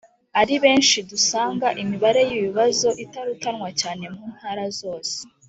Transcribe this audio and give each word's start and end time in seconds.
ari 0.41 0.55
benshi 0.63 0.97
Dusanga 1.09 1.67
imibare 1.81 2.19
y 2.27 2.31
ibi 2.37 2.45
bibazo 2.47 2.89
itarutanwa 3.05 3.69
cyane 3.81 4.03
mu 4.13 4.25
Ntara 4.35 4.65
zose 4.79 5.15